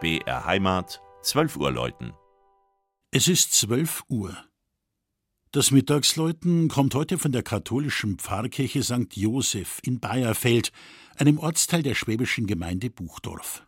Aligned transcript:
BR 0.00 0.44
Heimat, 0.44 1.02
12 1.22 1.56
Uhr 1.56 1.72
läuten. 1.72 2.12
Es 3.10 3.26
ist 3.26 3.52
12 3.54 4.04
Uhr. 4.08 4.36
Das 5.50 5.72
Mittagsläuten 5.72 6.68
kommt 6.68 6.94
heute 6.94 7.18
von 7.18 7.32
der 7.32 7.42
katholischen 7.42 8.16
Pfarrkirche 8.16 8.84
St. 8.84 9.16
Joseph 9.16 9.80
in 9.82 9.98
Bayerfeld, 9.98 10.70
einem 11.16 11.40
Ortsteil 11.40 11.82
der 11.82 11.96
schwäbischen 11.96 12.46
Gemeinde 12.46 12.90
Buchdorf. 12.90 13.66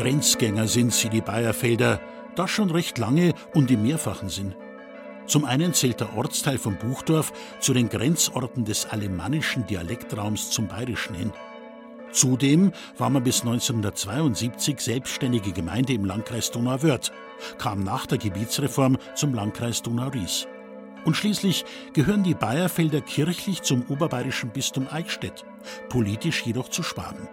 Grenzgänger 0.00 0.66
sind 0.66 0.94
sie, 0.94 1.10
die 1.10 1.20
Bayerfelder, 1.20 2.00
das 2.34 2.50
schon 2.50 2.70
recht 2.70 2.96
lange 2.96 3.34
und 3.52 3.70
im 3.70 3.82
mehrfachen 3.82 4.30
Sinn. 4.30 4.54
Zum 5.26 5.44
einen 5.44 5.74
zählt 5.74 6.00
der 6.00 6.16
Ortsteil 6.16 6.56
von 6.56 6.78
Buchdorf 6.78 7.34
zu 7.60 7.74
den 7.74 7.90
Grenzorten 7.90 8.64
des 8.64 8.86
alemannischen 8.86 9.66
Dialektraums 9.66 10.48
zum 10.52 10.68
Bayerischen 10.68 11.14
hin. 11.14 11.32
Zudem 12.12 12.72
war 12.96 13.10
man 13.10 13.24
bis 13.24 13.42
1972 13.42 14.80
selbstständige 14.80 15.52
Gemeinde 15.52 15.92
im 15.92 16.06
Landkreis 16.06 16.50
Donauwörth, 16.50 17.12
kam 17.58 17.84
nach 17.84 18.06
der 18.06 18.16
Gebietsreform 18.16 18.96
zum 19.14 19.34
Landkreis 19.34 19.82
Donau-Ries. 19.82 20.48
Und 21.04 21.14
schließlich 21.14 21.66
gehören 21.92 22.22
die 22.22 22.34
Bayerfelder 22.34 23.02
kirchlich 23.02 23.60
zum 23.60 23.84
oberbayerischen 23.90 24.48
Bistum 24.48 24.88
Eichstätt, 24.90 25.44
politisch 25.90 26.46
jedoch 26.46 26.70
zu 26.70 26.82
Schwaben. 26.82 27.28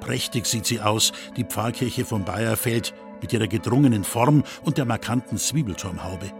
Prächtig 0.00 0.46
sieht 0.46 0.66
sie 0.66 0.80
aus, 0.80 1.12
die 1.36 1.44
Pfarrkirche 1.44 2.04
von 2.04 2.24
Bayerfeld, 2.24 2.94
mit 3.20 3.32
ihrer 3.32 3.48
gedrungenen 3.48 4.04
Form 4.04 4.44
und 4.64 4.78
der 4.78 4.84
markanten 4.84 5.38
Zwiebelturmhaube. 5.38 6.32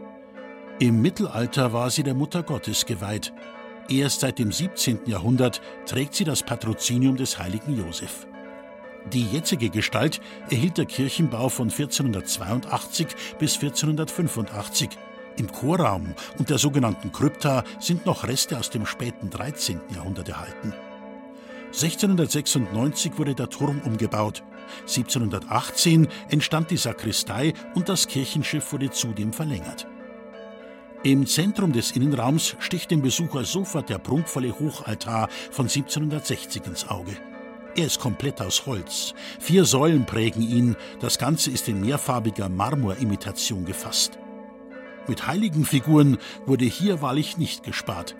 Im 0.79 1.03
Mittelalter 1.03 1.73
war 1.73 1.91
sie 1.91 2.05
der 2.05 2.15
Mutter 2.15 2.43
Gottes 2.43 2.87
geweiht. 2.87 3.33
Erst 3.89 4.21
seit 4.21 4.39
dem 4.39 4.53
17. 4.53 5.01
Jahrhundert 5.07 5.61
trägt 5.87 6.15
sie 6.15 6.25
das 6.25 6.43
Patrozinium 6.43 7.17
des 7.17 7.39
heiligen 7.39 7.77
Josef. 7.77 8.27
Die 9.13 9.25
jetzige 9.25 9.71
Gestalt 9.71 10.21
erhielt 10.51 10.77
der 10.77 10.85
Kirchenbau 10.85 11.49
von 11.49 11.71
1482 11.71 13.09
bis 13.39 13.55
1485. 13.55 14.91
Im 15.37 15.51
Chorraum 15.51 16.15
und 16.39 16.51
der 16.51 16.59
sogenannten 16.59 17.13
Krypta 17.13 17.65
sind 17.81 18.07
noch 18.07 18.25
Reste 18.25 18.59
aus 18.59 18.71
dem 18.71 18.87
späten 18.87 19.31
13. 19.31 19.81
Jahrhundert 19.95 20.29
erhalten. 20.29 20.75
1696 21.69 23.19
wurde 23.19 23.35
der 23.35 23.51
Turm 23.51 23.81
umgebaut. 23.85 24.43
1718 24.83 26.09
entstand 26.29 26.71
die 26.71 26.77
Sakristei 26.77 27.53
und 27.75 27.89
das 27.89 28.09
Kirchenschiff 28.09 28.73
wurde 28.73 28.91
zudem 28.91 29.33
verlängert. 29.33 29.87
Im 31.05 31.27
Zentrum 31.27 31.73
des 31.73 31.93
Innenraums 31.93 32.57
sticht 32.59 32.91
dem 32.91 33.03
Besucher 33.03 33.45
sofort 33.45 33.89
der 33.89 33.99
prunkvolle 33.99 34.59
Hochaltar 34.59 35.29
von 35.51 35.67
1760 35.67 36.67
ins 36.67 36.89
Auge. 36.89 37.17
Er 37.77 37.87
ist 37.87 38.01
komplett 38.01 38.41
aus 38.41 38.67
Holz. 38.67 39.15
Vier 39.39 39.65
Säulen 39.65 40.07
prägen 40.07 40.43
ihn. 40.43 40.75
Das 40.99 41.19
Ganze 41.19 41.53
ist 41.53 41.69
in 41.69 41.81
mehrfarbiger 41.81 42.49
Marmorimitation 42.49 43.65
gefasst. 43.65 44.19
Mit 45.07 45.29
heiligen 45.29 45.65
Figuren 45.65 46.19
wurde 46.45 46.65
hier 46.65 47.01
wahrlich 47.01 47.39
nicht 47.39 47.63
gespart. 47.63 48.17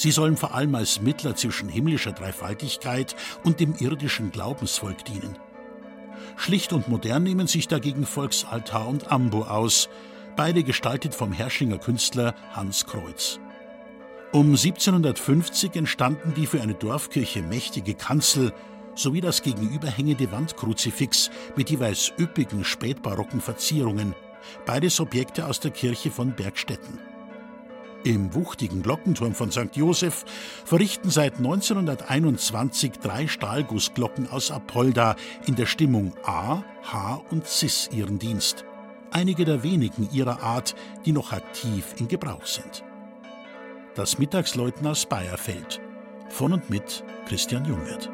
Sie 0.00 0.12
sollen 0.12 0.38
vor 0.38 0.54
allem 0.54 0.74
als 0.76 1.02
Mittler 1.02 1.36
zwischen 1.36 1.68
himmlischer 1.68 2.12
Dreifaltigkeit 2.12 3.14
und 3.44 3.60
dem 3.60 3.74
irdischen 3.78 4.30
Glaubensvolk 4.30 5.04
dienen. 5.04 5.36
Schlicht 6.38 6.72
und 6.72 6.88
modern 6.88 7.22
nehmen 7.22 7.46
sich 7.46 7.68
dagegen 7.68 8.06
Volksaltar 8.06 8.88
und 8.88 9.12
Ambo 9.12 9.42
aus, 9.42 9.90
beide 10.36 10.62
gestaltet 10.62 11.14
vom 11.14 11.32
Herrschinger 11.32 11.76
Künstler 11.76 12.34
Hans 12.54 12.86
Kreuz. 12.86 13.40
Um 14.32 14.46
1750 14.46 15.76
entstanden 15.76 16.32
die 16.34 16.46
für 16.46 16.62
eine 16.62 16.72
Dorfkirche 16.72 17.42
mächtige 17.42 17.92
Kanzel 17.92 18.54
sowie 18.94 19.20
das 19.20 19.42
gegenüberhängende 19.42 20.32
Wandkruzifix 20.32 21.30
mit 21.56 21.68
jeweils 21.68 22.10
üppigen 22.18 22.64
spätbarocken 22.64 23.42
Verzierungen, 23.42 24.14
beides 24.64 24.98
Objekte 24.98 25.46
aus 25.46 25.60
der 25.60 25.72
Kirche 25.72 26.10
von 26.10 26.34
Bergstetten. 26.34 27.09
Im 28.02 28.34
wuchtigen 28.34 28.82
Glockenturm 28.82 29.34
von 29.34 29.50
St. 29.50 29.74
Joseph 29.76 30.24
verrichten 30.64 31.10
seit 31.10 31.36
1921 31.36 32.92
drei 32.92 33.26
Stahlgussglocken 33.26 34.30
aus 34.30 34.50
Apolda 34.50 35.16
in 35.46 35.54
der 35.54 35.66
Stimmung 35.66 36.14
A, 36.24 36.62
H 36.82 37.22
und 37.30 37.46
Cis 37.46 37.90
ihren 37.92 38.18
Dienst. 38.18 38.64
Einige 39.10 39.44
der 39.44 39.62
wenigen 39.62 40.08
ihrer 40.12 40.42
Art, 40.42 40.74
die 41.04 41.12
noch 41.12 41.32
aktiv 41.32 41.94
in 41.98 42.08
Gebrauch 42.08 42.46
sind. 42.46 42.84
Das 43.94 44.18
Mittagsläuten 44.18 44.86
aus 44.86 45.04
Bayerfeld. 45.04 45.80
Von 46.30 46.54
und 46.54 46.70
mit 46.70 47.04
Christian 47.26 47.66
Jungwirth. 47.66 48.08